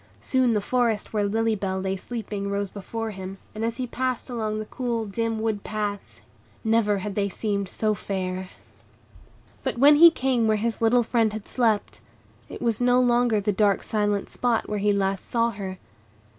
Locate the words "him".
3.11-3.37